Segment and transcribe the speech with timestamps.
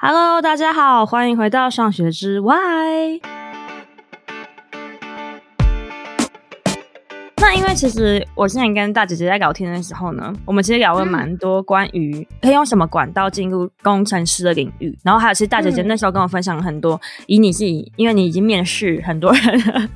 [0.00, 2.54] Hello，大家好，欢迎回到上学之外。
[7.68, 19.90] 为其实我之前跟大姐姐在聊天的时候呢，我们其实聊了蛮多关于可以用什么管道进入工程师的领域，然后还有其实大姐姐那时候跟我分享了很多，以你自己，因为你已经面试很多人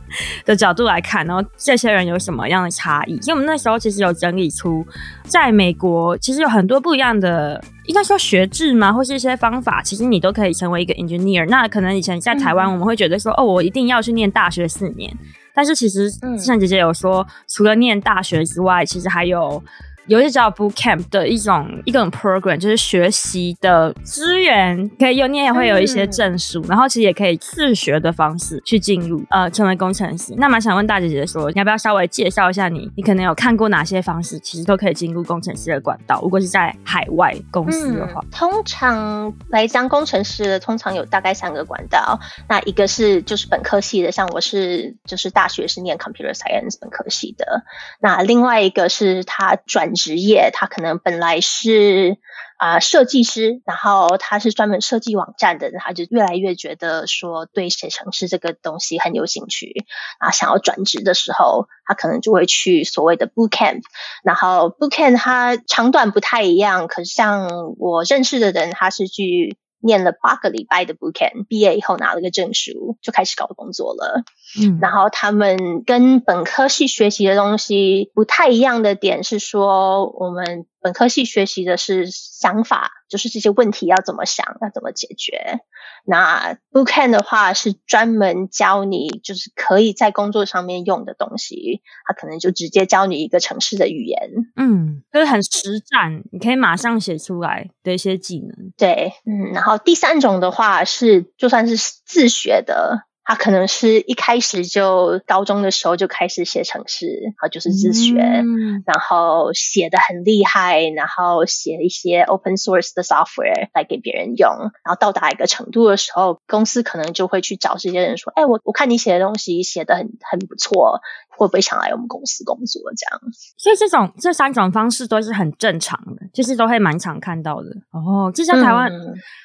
[0.44, 3.14] 的角度来看，然后这些人有什么样的差异？
[3.22, 4.86] 因为我们那时候其实有整理出，
[5.24, 11.48] 在美国其实有很多不一样的，应该说学制嘛，或是一些方法，其实你都可以成为一个 engineer。
[11.48, 15.10] 那可能以前在台湾，我们会觉得说，哦，我一定要去念大学四年。
[15.54, 19.62] 但是其实，像姐姐有说，除除了念大学之外，其实还有。
[20.06, 30.34] 有一些叫 boot camp 的一种一种 program，就是学习的资源可以用，你也会有一些证书，然后其实也可以自学的方式去进入呃成为工程师。
[30.36, 36.20] 那蛮想问大姐姐说，你要不要稍微介绍一下你，你可能有看过哪些方式，其实都可以进入工程师的管道？
[36.20, 42.18] 如果是在海外公司的话，通常来当工程师的，通常有大概三个管道。
[42.48, 47.62] 那一个是就是本科系的，像我是就是大学是念 computer science 本科系的。
[48.00, 49.91] 那另外一个是他转。
[49.94, 52.18] 职业，他可能本来是
[52.58, 59.84] 啊、呃、设计师，然后他是专门设计网站的，他就越来越觉得说对写程式这个东西很有兴趣
[60.18, 63.80] 啊，想要转职的时候，他可能就会去所谓的 boot camp，
[64.22, 67.48] 然后 boot camp 它长短不太一样，可是像
[67.78, 69.56] 我认识的人，他是去。
[69.82, 74.22] 念了八个礼拜的 bootcamp，毕业以后拿了个证书，就开始搞工作了。
[74.60, 85.60] 嗯，然后他们跟本科系学习的东西不太一样的点是说，我们本科系学习的是想法，就是这些问题要怎么想，要怎么解决。
[86.04, 91.80] 那 bootcamp 的话是专门教你，就是可以在工作上面用的东西。
[92.06, 94.18] 他可能就直接教你一个城市的语言，
[94.56, 98.72] 嗯，就是很实战，你可以马上写出来的一些技能。
[98.76, 103.06] 对，嗯，然后第三种的话是，就算是自学的。
[103.24, 114.50] 他可能是一开始就高中的时候就开始写程式，然后就是自学，嗯、然后写的很厉害，然后写一些 open source 的 software 来给别人用，
[114.84, 121.00] 然后到达一个程度的时候，公司可能就会去找这些人说：“哎，我我看你写的东西写的很很不错。”
[121.34, 122.82] 会不会想来我们公司工作？
[122.94, 123.20] 这样，
[123.56, 127.70] 所以这种这三种方式都是很正常的，就是都会蛮常看到的。
[127.90, 128.92] 哦，就像台湾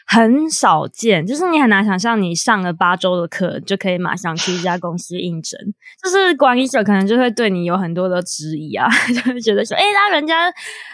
[0.05, 5.59] 很少见，嗯、就是你很难想象，你上了八周的课就可以马上去一家公司应征。
[6.03, 10.51] 就是管理者可能就会对你有很多的质疑啊， 就会觉得说，哎，那人家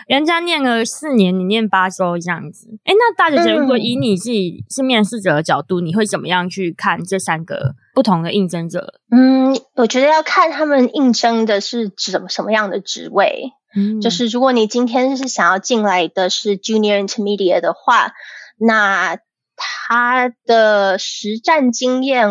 [0.07, 2.67] 人家念了四年，你念八周这样子。
[2.83, 7.75] 哎，那大姐姐，如果以你自己是面试者的角度，你会怎么样去看这三个？
[7.93, 13.51] 不同的应征者，嗯，我觉得要看他们应征的是什么什么样的职位。
[13.75, 18.13] 嗯，就是如果你今天是想要进来的是 Junior Intermediate 的话，
[18.57, 19.19] 那
[19.55, 22.29] 他的实战经验，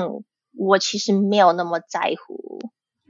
[0.67, 2.61] 我其实没有那么在乎。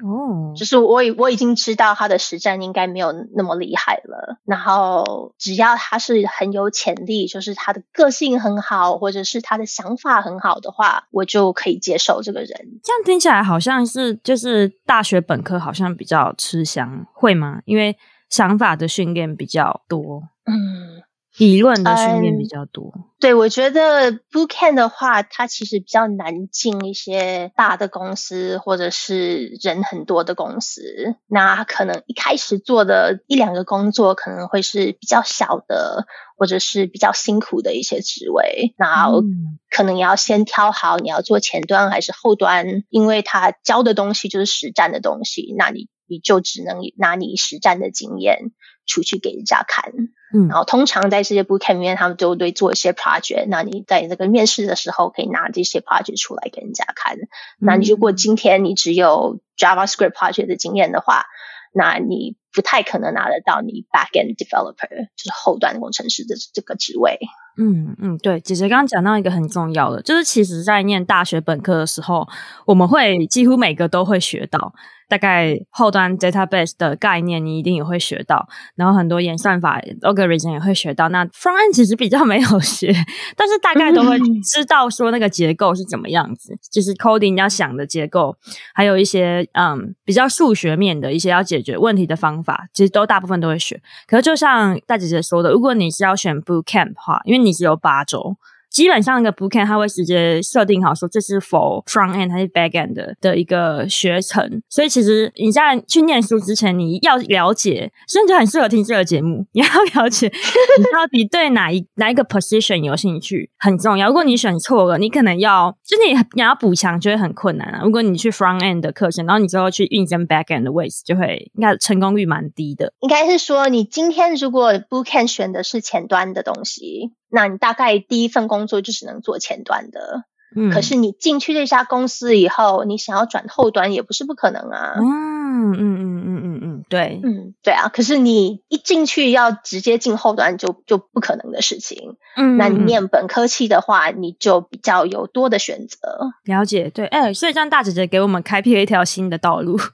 [0.03, 4.39] 哦，就是我已我已经知道他的实战应该没有那么厉害了。
[4.45, 12.49] 然后只要他是很有潜力，就是他的个性很好，或者是他的想法很好的话，我就可以接受这个人。
[12.83, 17.61] 这样听起来好像是就是大学本科好像比较吃香，会吗？
[17.65, 17.97] 因为
[18.29, 20.23] 想法的训练比较多。
[20.47, 20.92] 嗯。
[21.39, 31.17] 理论的训练比较多，嗯、对，我觉得 bootcamp 的话，它其实比较难进一些大的公司或者是人很多的公司。
[31.27, 36.07] 那可能一开始做的一两个工作可能会是比较小的，
[36.37, 38.75] 或者是比较辛苦的一些职位。
[38.77, 39.23] 然后
[39.71, 48.53] 可能要先挑好你要做前端还是后端，因为他教的东西就是实战的东西，那你你就只能拿你实战的经验
[48.87, 49.93] 出去给人家看。
[50.35, 53.47] 嗯，然后通常在这些 bootcamp 里面，他们都会做一些 project。
[53.49, 57.17] 那你在这个面试的时候，可以拿这些 project 出来给人家看。
[57.17, 57.29] 嗯、
[57.59, 61.27] 那你如果今天你只有 JavaScript project 的经验的话，
[61.75, 67.19] 那你不太可能拿得到你 backend developer，就是后端工程师的这个职位。
[67.59, 72.27] 嗯嗯，对，姐姐刚刚讲到一个很重要的，就是其实在念大学本科的时候，
[72.67, 74.73] 我们会几乎每个都会学到。
[75.09, 81.11] 大概后端 database 的概念，你一定也会学到，然后很多演算法 algorithm 也会学到。
[81.11, 82.91] 那 frontend 其实比较没有学，
[83.37, 88.35] 但是大概都会知道说那个结构是怎么样子，就是 coding 要想的结构，
[88.73, 93.79] 还有一些嗯比较数学面的一些要解决问题的方法，其实都大部分都会学。
[94.07, 98.37] 可是就像大姐姐说的，如果你是要选 bootcamp 的话，因为你只有八周。
[98.71, 110.27] 基本上一个 bootcamp 它会直接设定好说这是 for front end 还是 back end 的的一个学程，所以其实你在去念书之前，你要了解，甚至很适合听这个节目，你要了解
[110.79, 114.09] 你到底对哪一哪一个 position 有兴趣很重要。
[114.09, 117.83] 如果你选错了，你可能要就是你你要补强就会很困难啊。
[117.85, 122.95] 如果你去 front end 的课程，然后你之后去应征 back end 的位置，就会应该成功率蛮低的。
[123.01, 130.25] 应该是说，你今天如果 bootcamp 选的是前端的东西，那你大概第一份工作就只能做前端的。
[130.55, 134.97] 嗯，可是你进去这家公司以后，你想要转后端也不是不可能啊。
[134.99, 136.52] 嗯嗯嗯嗯嗯嗯，
[136.93, 137.89] 对，嗯对啊。
[137.89, 142.17] 可是你一进去要直接进后端就，就就不可能的事情。
[142.37, 145.99] 嗯，那你念本科系的话，你就比较有多的选择。
[146.45, 149.79] 了解，对，哎、欸，所以这样大姐姐给我们开辟了一条新的道路。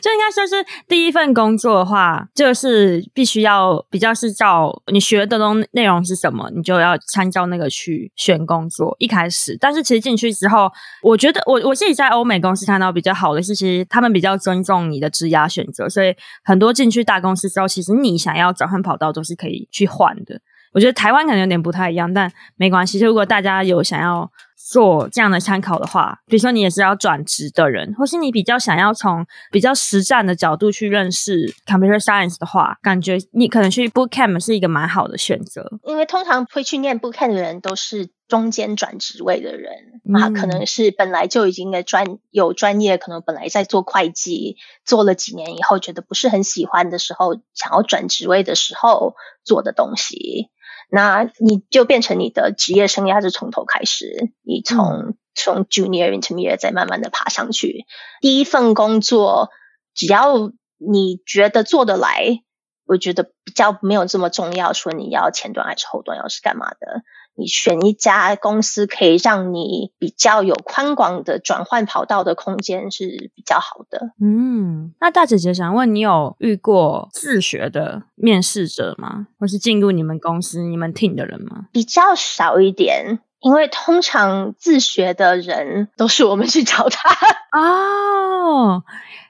[0.00, 8.96] 就应该说是第一份工作的话，就是必须要比较是照你学的东内容是什么，你就要参照那个去选工作。
[8.98, 10.70] 一开始，但是其实进去之后，
[11.02, 20.40] 我觉得我我自己在欧美公司看到比较好的是，其实他们比较尊重你的职涯选择，所以很多进去大公司之后，其实你想要转换跑道都是可以去换的。
[20.72, 22.98] 我觉得台湾可能有点不太一样，但没关系。
[23.00, 35.78] 如果大家有想要做这样的参考的话，比如说你也是要转职的人，或是你比较想要从比较实战的角度去认识 computer science 的话，感觉你可能去 bootcamp 是一个蛮好的选择。
[35.84, 44.56] 因为通常会去念 bootcamp 的人都是中间转职位的人，啊、嗯，可能是本来就已经的专有专业，可能本来在做会计，
[44.86, 50.48] 做了几年以后觉得不是很喜欢的时候，想要转职位的时候做的东西。
[50.90, 57.84] 那你就变成你的职业生涯是从头开始，你从、嗯、从 junior intermediate 再慢慢的爬上去。
[58.22, 59.50] 第一份工作，
[59.92, 62.40] 只要你觉得做得来，
[62.86, 67.02] 我觉得比较没有这么重要，说你要前端还是后端，要是干嘛的。
[67.34, 74.12] 你选一家公司，可以让你比较有宽广的转换跑道的空间是比较好的。
[74.20, 79.26] 嗯，那大姐姐想问你，有遇过自学的面试者吗？
[79.38, 81.66] 或是进入你们公司、你们 team 的人吗？
[81.72, 87.16] 比较少一点，因为通常自学的人都是我们去找他。
[87.58, 88.82] 哦。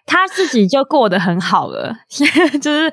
[0.04, 1.94] 他自己就过得很好了，
[2.60, 2.92] 就是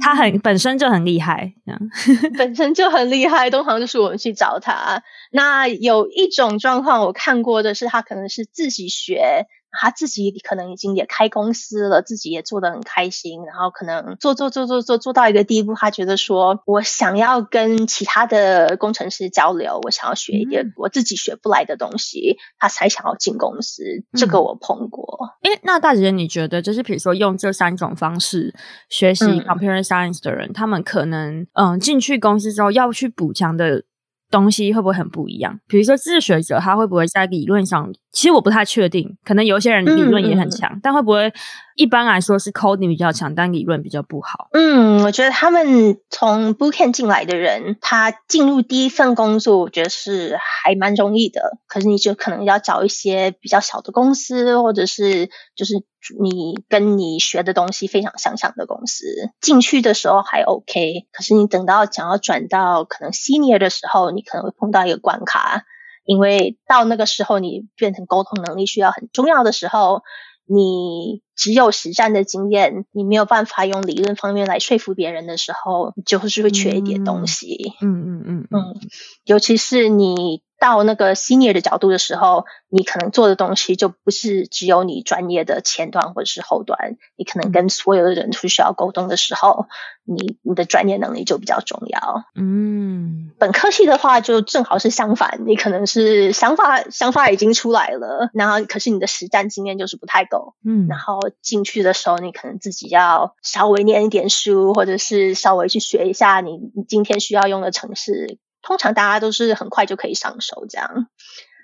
[0.00, 1.80] 他很本身就很厉害，这样
[2.36, 3.50] 本身就很厉害。
[3.50, 5.02] 通常就是我们去找他。
[5.30, 9.46] 那有一种状况我看过的是，他可能是自己学。
[9.80, 23.82] 他自己可能已经也开公司了，自己也做得很开心，然后可能做做做做做做到一个地步，他觉得说，我想要跟其他的工程师交流，我想要学一点我自己学不来的东西，嗯、他才想要进公司。
[24.12, 25.30] 这个我碰过。
[25.42, 28.54] 诶、嗯，那大姐姐，你觉得就是比如说用这三种方式
[28.88, 33.84] 学习 computer science 的人，嗯、他们可能嗯进去公司之后要去补强的
[34.30, 35.58] 东西会不会很不一样？
[35.66, 37.92] 比如说自学者，他会不会在理论上？
[38.14, 41.32] 其实我不太确定，可能有些人理论也很强，嗯、但会不会
[41.74, 44.48] 一般来说是 coding 比较强，但理论比较不好？
[44.52, 51.58] 嗯，我觉得他们从 bootcamp 进来的人，他进入第一份工作，我觉得是还蛮容易的。
[51.66, 55.74] 可是你就可能要找一些比较小的公司，或者是就是
[56.22, 59.06] 你跟你学的东西非常相像的公司，
[59.40, 61.08] 进去的时候还 OK。
[61.12, 65.64] 可是你等到想要转到可能 senior 的时候，你可能会碰到一个关卡。
[66.04, 70.02] 因为到那个时候，你变成沟通能力需要很重要的时候，
[70.46, 77.72] 你只有实战的经验，你没有办法用理论方面来说服别人的时候，就是会缺一点东西。
[77.80, 78.80] 嗯嗯嗯嗯，
[79.24, 80.42] 尤其是你。
[80.64, 89.66] 到那个 senior 的角度的时候，你可能做的东西就不是只有你专业的前端或者是后端，你可能跟所有的人都需要沟通的时候，
[90.04, 92.24] 你你的专业能力就比较重要。
[92.34, 100.54] 嗯，本科系的话就正好是相反，你可能是想法想法已经出来了，然后可是你的实战经验就是不太够。
[100.64, 108.38] 嗯，然后进去的时候，你可能自己要稍微念一点书，或者是稍微去学一下你你今天需要用的程式。
[108.64, 111.06] 通常大家都是很快就可以上手这样。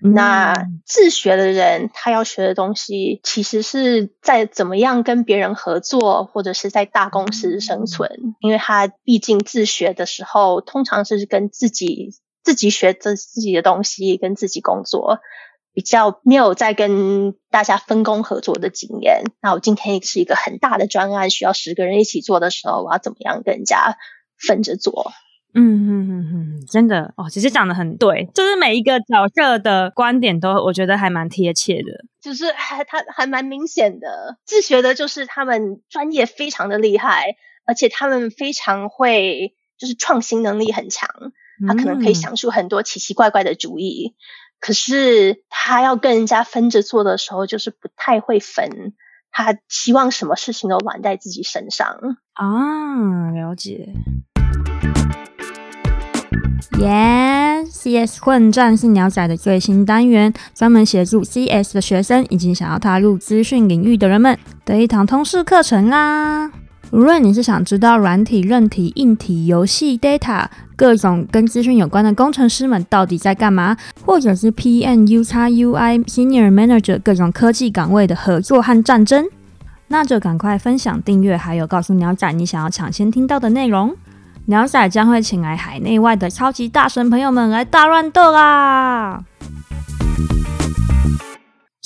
[0.02, 0.54] 那
[0.86, 8.10] 自学的人，他要学的东西，其实是在怎么样跟别人合作，或者是在大公司生存。
[8.40, 15.18] 因为他毕竟自学的时候，通常是跟自己自己学着自己的东西，跟自己工作，
[15.74, 19.24] 比较没有在跟大家分工合作的经验。
[19.42, 23.98] 那我今天是一个很大的专案，需要十个人一起做的时候，我要怎么样跟人家
[24.38, 25.12] 分着做？
[25.54, 34.38] 嗯嗯嗯嗯，真的哦，其实讲的很对，就是每一个角色的观点都，我觉得还蛮贴切的，就是还他还蛮明显的。
[34.44, 41.08] 自学的就是他们专业非常的厉害，而且他们非常会，就是创新能力很强。
[41.66, 44.16] 他可能可以想出很多奇奇怪怪的主意，嗯、
[44.60, 48.94] 可是他要跟人家分着做的时候，就是不太会分。
[49.32, 53.92] 他希望什么事情都揽在自己身上啊，了解。
[56.78, 66.50] Yes，CS 混战是鸟仔的最新单元，专门协助 CS 的学生以及想要踏入资讯领域的人们的一堂通识课程啦。
[66.92, 79.24] 无论你是想知道软体、韧体、硬体、游戏、data 各种跟资讯有关的工程师们到底在干嘛，或者是 PM、UX、UI、Senior Manager 各种科技岗位的合作和战争，
[79.88, 83.94] 那就赶快分享、订阅，还有告诉鸟仔你想要抢先听到的内容。
[84.46, 89.22] 鸟仔将会请来海内外的超级大神朋友们来大乱斗啦！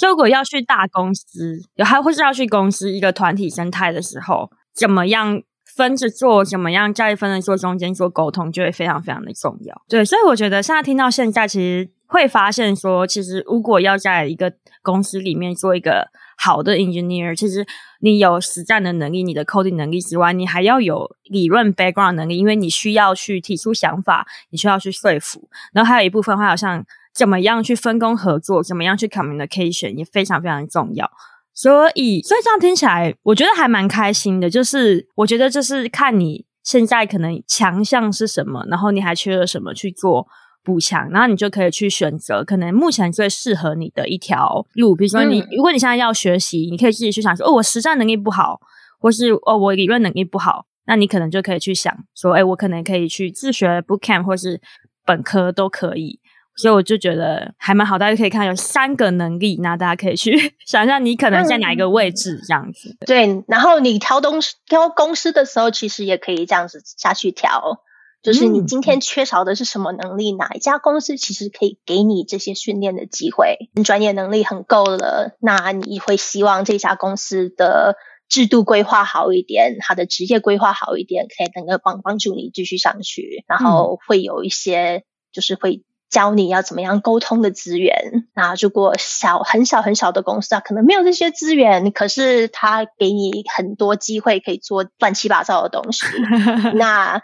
[0.01, 5.43] 如果要去大公司，有还或是要去公司一个团体生态的时候，怎么样
[5.77, 9.83] 分着做，怎么样在分着做中间做沟通，就会非常非常的重要。
[9.89, 17.67] 对，所以我觉得现在听到现在，其实会发现说，其实如果要在一个公司里面做一个好的 engineer，其实
[18.01, 31.11] 你有实战的能力，你的 coding 能力之外，你还要有理论 background 能力，因为你需要去提出想法，你需要去说服，然后还有一部分话，好像怎么样去分工合作，怎么样去 communication 也非常非常重要。
[31.55, 34.51] 所以，所以这样听起来，我觉得还蛮开心的。
[34.51, 40.27] 就是我觉得，就是看你现在可能强项是什么，然后你还缺了什么去做。
[40.65, 44.97] 补强，然后你就可以去选择可能目前最适合你的一条路。
[44.97, 48.59] 比如说你，如果你现在要学习，你可以自己去想说，哦，我实战能力不好，
[48.99, 54.61] 或是哦，我理论能力不好，那你可能就可以去想说，哎，我可能可以去自学 bootcamp 或是
[55.05, 56.19] 本科都可以。
[56.57, 62.91] 所以我就觉得还蛮好，大家可以看有三个能力，那大家可以去 想一下，你可能在哪一个位置这样子。
[62.91, 67.81] 嗯、对，然后你挑东西挑公司的时候，其实也可以这样子下去挑。
[68.25, 70.33] 就是你今天缺少的是什么能力？
[70.33, 73.69] 嗯、哪一家公司其实可以给你这些训练的机会？
[73.75, 77.97] 你专业能力很够了，那你会希望这家公司的
[78.29, 83.45] 制度规划好一点，他的职业规划好一点，可以能够帮帮助你继续上去。
[83.47, 88.25] 然后会有一些就是会教你要怎么样沟通的资源。
[88.35, 96.07] 那如果小很小很小的公司啊，可能没有这些资源，可是他给你很多机会可以做乱七八糟的东西。
[96.75, 97.21] 那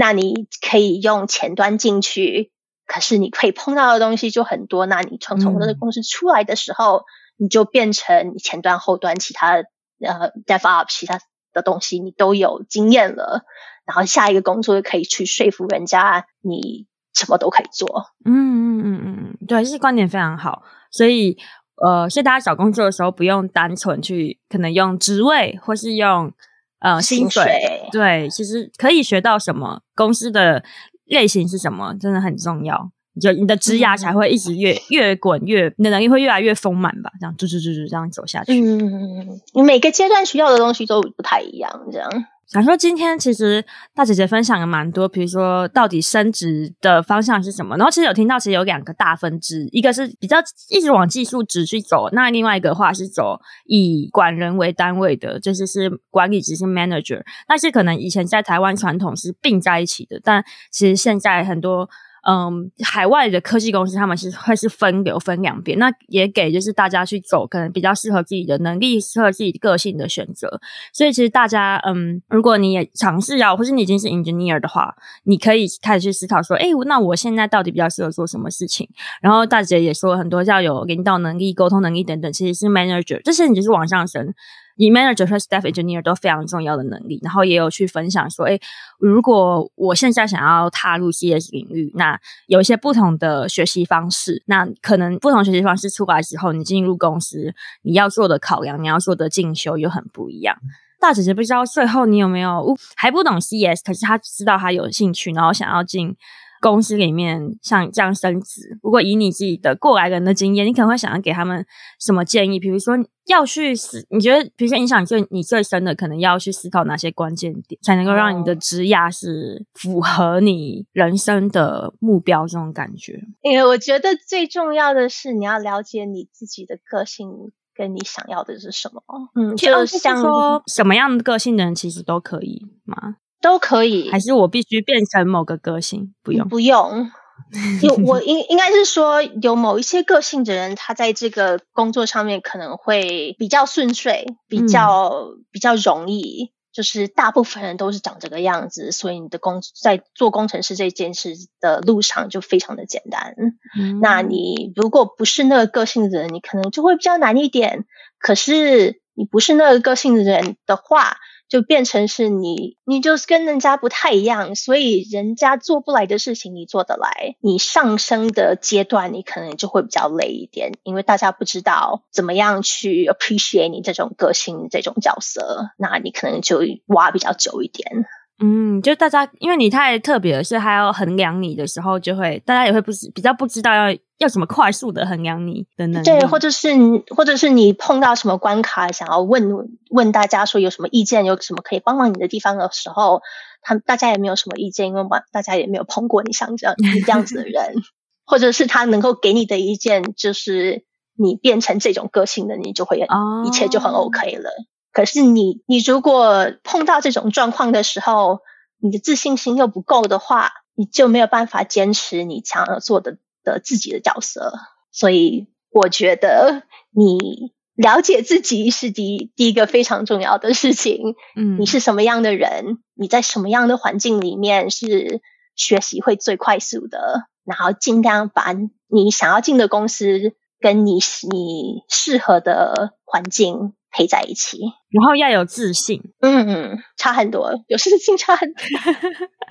[0.00, 2.52] 那你可以用前端进去，
[2.86, 4.86] 可是你可以碰到的东西就很多。
[4.86, 7.02] 那你从从这个公司出来的时候，
[7.36, 11.18] 你就变成你前端、后端其他呃，develop 其他
[11.52, 13.42] 的东西你都有经验了。
[13.86, 18.06] 然后下一个工作就可以去说服人家，你什么都可以做。
[18.24, 20.62] 嗯嗯嗯嗯，对，这是观点非常好。
[20.92, 21.36] 所以
[21.84, 26.32] 呃，所以大家找工作的时候，不用单纯去可能用职位或是用。
[26.80, 30.62] 呃，薪水，对，其实可以学到什么，公司的
[31.06, 32.90] 类型是什么，真的很重要。
[33.20, 37.10] 就你的职涯才会一直越、嗯、越滚越，你的能力会越来越丰满吧？
[37.20, 38.60] 这样，就就就就这样走下去。
[38.60, 42.08] 嗯，你每个阶段需要的东西都不太一样，这样。
[42.48, 43.62] 想说今天其实
[43.94, 50.38] 大姐姐分享了蛮多，比如说到底升职的方向是什么，然后其实有听到其实有两个大分支，一个是比较
[50.70, 61.90] 一直往技术值去走，那另外一个话是走以管人为单位的，就是是管理执行 manager，但是可能以前在台湾传统是并在一起的，但其实现在很多。
[62.30, 70.60] 嗯，海外的科技公司他们是会是分流分两边，那也给就是大家去走可能比较适合自己的能力、适合自己个性的选择。
[70.92, 74.94] 所以其实大家，嗯，如果你也尝试要，或是你已经是 engineer 的话，
[75.24, 78.86] 你可以开始去思考说，哎，那我现在到底比较适合做什么事情？
[79.22, 84.34] 然后大姐也说了很多，要有领导能力、沟通能力等等，其实是 manager，这些你就是往上升。
[84.78, 88.58] 以 manager 和 staff engineer 都非常重要的能力，然后也有去分享说，诶，
[88.98, 100.56] 如果我现在想要踏入 CS 领域，那有一些不同的学习方式，那可能不同学习方式出来之后，你进入公司，你要做的考量，你要做的进修又很不一样。
[101.00, 106.16] 大姐姐不知道最后你有没有还不懂 CS，可是她知道她有兴趣，然后想要进。
[106.60, 111.64] 公司里面像这样升职，如果以你自己的过来人的经验，你可能会想要给他们
[112.00, 112.58] 什么建议？
[112.58, 112.94] 比如说
[113.26, 123.20] 要去思，你觉得比如说影响最你最深的，可能要去思考哪些关键点，才能够让你的职涯是符合你人生的目标这种感觉？
[123.42, 127.28] 因为我觉得最重要的是你要了解你自己的个性，
[127.74, 129.02] 跟你想要的是什么。
[129.34, 133.16] 嗯，就像说什么样的个性的人其实都可以吗？
[133.40, 136.14] 都可以，还是我必须变成某个个性？
[136.22, 137.10] 不用，不用。
[137.82, 146.52] 有我应应该是说，有某一些个性的人，他在这个工作上面可能会比较顺遂，比较、嗯、比较容易。
[146.70, 153.34] 就是大部分人都是长这个样子，所以你的工在做工程师这件事的路上就非常的简单。
[153.76, 157.86] 嗯、那你如果不是那个个性的人，你可能就会比较难一点。
[158.20, 161.16] 可是你不是那个个性的人的话，
[161.48, 167.36] 就变成是你，你就是跟人家不太一样，所以人家做不来的事情你做得来。
[167.40, 178.04] 你上升的阶段，你可能就会比较累一点，因为大家不知道怎么样去 appreciate 你这种个性、这种角色，那你可能就挖比较久一点。
[178.40, 186.04] 嗯，就大家因为你太特别了，所以还要衡量你的时候，就会大家也会不是比较不知道要要怎么快速的衡量你的能力。
[186.04, 186.68] 对，或者是
[187.16, 189.50] 或者是你碰到什么关卡，想要问
[189.90, 193.22] 问大家说有什么意见，有什么可以帮忙你的地方的时候，
[193.60, 195.02] 他大家也没有什么意见，因为
[195.32, 197.74] 大家也没有碰过你像这样你这样子的人，
[198.24, 200.84] 或者是他能够给你的意见，就是
[201.16, 204.50] 你变成这种个性的，你就会、哦、一切就很 OK 了。
[204.98, 208.40] 可是你，你如果碰到这种状况的时候，
[208.80, 214.52] 你的自信心又不够的话，你就没有办法坚持你想要做的的自己的角色。
[214.90, 221.14] 所以，我觉得你了解自己是第第一个非常重要的事情。
[221.36, 222.78] 嗯，你是什么样的人？
[222.96, 225.22] 你在什么样的环境里面是
[225.54, 227.28] 学习会最快速的？
[227.44, 228.52] 然后尽量把
[228.88, 230.94] 你想要进的公司跟你
[231.30, 233.74] 你适合的环境。
[233.90, 234.58] 陪在一起，
[234.90, 236.00] 然后要有自信。
[236.20, 238.62] 嗯嗯，差很多，有自信差很多。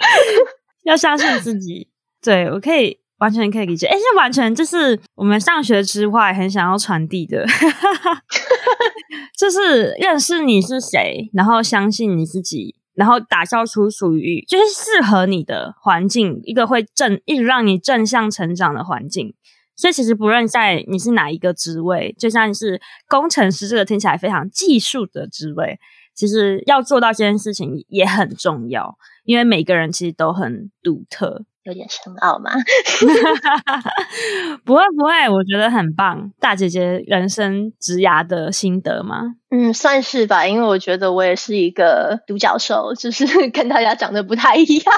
[0.85, 1.89] 要相信自己。
[2.21, 3.87] 对，我可以完全可以理解。
[3.87, 7.45] 哎，这完全就是我们上学之外很想要传递的，
[9.37, 19.33] 就是认识你是谁，然后相信你自己，然后打造出属于就是适合你的环境，一个会正一直让你正向成长的环境。
[19.77, 25.79] 所以其实不论在你是哪一个职位，就像是工程师这个听起来非常技术的职位，
[26.13, 31.45] 其实要做到这件事情也很重要，因为每个人其实都很独特。
[31.67, 32.51] 有点深奥吗？
[34.65, 36.31] 不会不会，我觉得很棒。
[36.39, 39.35] 大姐姐人生职涯的心得吗？
[39.49, 44.93] 嗯，算是吧，因为我觉得我也是一个独角兽，就是 跟大家长得不太一样。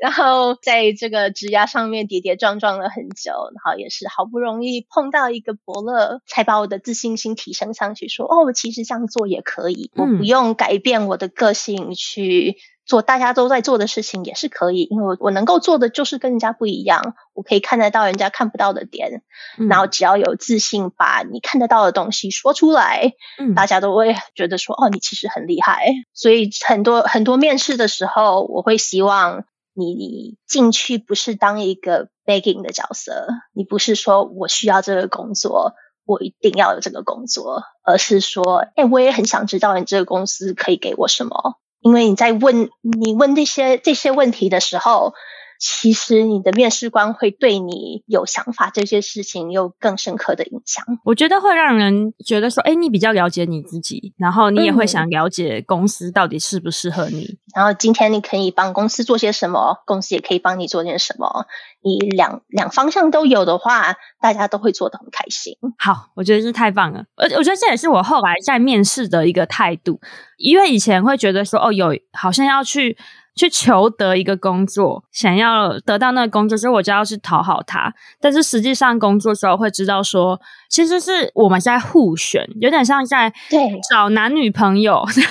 [0.00, 12.56] 然后在这个职涯上面跌跌撞撞了很久，然后也是好不容易碰到一个伯乐，才把我的自信心提升上去，说哦，其实这样做也可以，我不用改变我的个性去。
[12.90, 19.22] 做大家都在做的事情也是可以，因为我我能够做的就是跟人家不一样，我可以看得到人家看不到的点，
[19.58, 25.86] 嗯、然后只要有自信把你看得到的东西说出来，嗯、大家都会觉得说哦，你其实很厉害。
[26.12, 35.74] 所以很多很多面试的时候，我会希望你，你进去不是当一个 begging 的角色，你不是说我需要这个工作，
[36.04, 41.54] 我一定要有这个工作，而是说，哎，我也很想知道你这个公司可以给我什么。
[41.80, 45.14] 因为你在问你问这些这些问题的时候，
[45.60, 50.82] 其实你的面试官会对你有想法，这些事情有更深刻的影响。
[51.04, 57.24] 我觉得会让人觉得说，哎，你比较了解你自己，然后你也会想了解公司到底适不适合你。
[57.24, 57.36] 嗯。
[57.56, 61.44] 然后今天你可以帮公司做些什么，公司也可以帮你做点什么。
[61.82, 65.54] 你两两方向都有的话，大家都会做得很开心。
[65.78, 67.04] 好，我觉得是太棒了。
[67.16, 70.00] 而我觉得这也是我后来在面试的一个态度，
[70.38, 72.96] 因为以前会觉得说，哦，有好像要去。
[73.34, 77.92] 去求得一个工作，想要得到那个工作，所以我就要去讨好他。
[78.20, 83.32] 但是实际上工作时候会知道说，其实是我们在互选，有点像在
[83.90, 85.24] 找男女朋友，对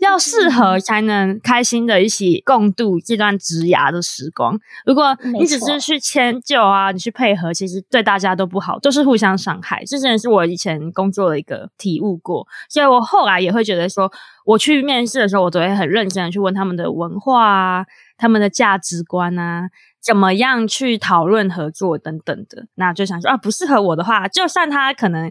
[0.00, 4.58] 要适合才能开心的一起共度这段职涯的时光。
[4.84, 9.84] 如果你只是去迁就啊，你去配合，其实对大家都不好，都是互相伤害。
[9.86, 14.10] 这真的是我以前工作的一个体悟过，所以我后来也会觉得说。
[14.44, 19.68] 我去面试的时候，我都会很认真的去问他们的文化啊，他们的价值观啊，
[20.00, 22.66] 怎么样去讨论合作等等的。
[22.74, 25.30] 那就想说啊，不适合我的话，就算他可能。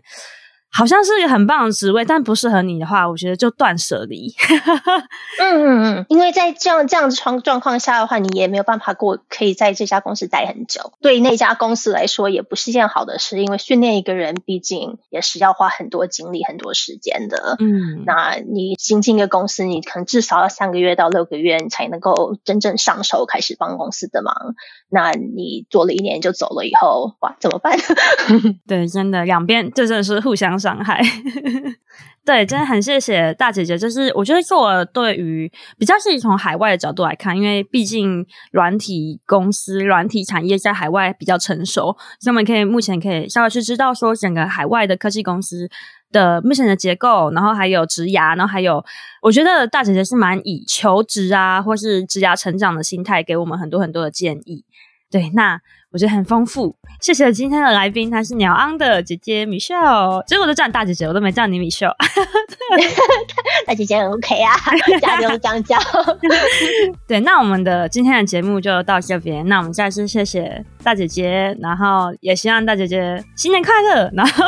[0.73, 4.33] 好像是一个很棒的职位，但不适合你的话，我觉得就断舍离。
[5.37, 10.93] 嗯嗯嗯，因为在这样这样子状状况下的话，你也没有办法过可以在这家公司待很久。
[11.01, 17.57] 对那家公司来说，也不是一件好的事，因为训练一个人毕竟也是要花很多精力、很多时间的。
[17.59, 24.55] 嗯，那你新进一个公司，你可能至少要三个月到六个月，你才能够真正上手，开始帮公司的忙。
[24.89, 27.77] 那你做了一年就走了以后，哇，怎么办？
[28.65, 30.60] 对，真的两边这真的是互相。
[30.61, 31.01] 伤害，
[32.23, 33.75] 对，真的很谢谢大姐姐。
[33.77, 45.67] 就是我觉得做对于比较是从海外的角度来看，因为毕竟软体公司、软体产业在海外比较成熟，所以我们可以目前可以稍微去知道说，整个海外的科技公司
[46.11, 48.85] 的目前的结构，然后还有职涯，然后还有，
[49.23, 54.63] 我觉得大姐姐是蛮以求职啊，或是职涯成长的心态，给我们很多很多的建议。
[55.09, 55.59] 对，那
[55.91, 56.75] 我觉得很丰富。
[57.01, 60.23] 谢谢今天的来宾，她是鸟昂的姐姐 Michelle。
[60.25, 61.95] 结果我都叫你大姐姐，我都没叫你 Michelle。
[63.65, 64.53] 大姐姐很 OK 啊，
[65.01, 65.77] 加油，这样叫。
[67.07, 69.45] 对，那我们的今天的节目就到这边。
[69.47, 74.45] 那我们再次谢谢大姐姐，然后也希望大姐姐新年快乐，然后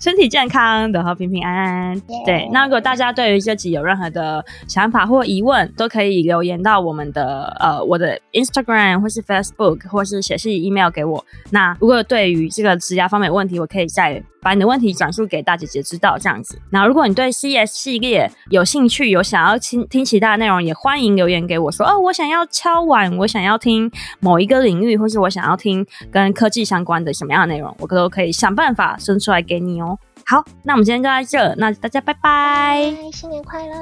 [0.00, 2.00] 身体健康，然后平平安安。
[2.26, 9.88] 对，那如果大家对于这集有任何的想法或疑问，都可以留言到我们的呃我的 Instagram 或是 Facebook。
[9.88, 11.24] 或是写信 email 给我。
[11.50, 16.58] 那如果对于这个职涯方面的问题，我可以再把你的问题转述给大姐姐知道，这样子。
[16.70, 29.98] 那如果你对 CS 系列有兴趣，有想要听听其他的内容，也欢迎留言给我说，哦，我想要敲碗，我想要听某一个领域，或是我想要听跟科技相关的什么样的内容，我都可以想办法生出来给你哦。
[30.24, 33.74] 好，那我们今天就在这，那大家拜拜，拜，新年快乐。